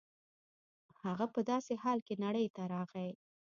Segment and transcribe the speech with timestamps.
[1.03, 3.09] هغه په داسې حال کې نړۍ ته راغی